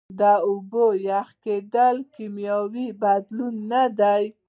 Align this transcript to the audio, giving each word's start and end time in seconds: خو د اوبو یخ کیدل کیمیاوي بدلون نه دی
خو 0.07 0.13
د 0.21 0.23
اوبو 0.49 0.85
یخ 1.09 1.27
کیدل 1.43 1.95
کیمیاوي 2.13 2.87
بدلون 3.01 3.53
نه 3.71 3.83
دی 3.99 4.23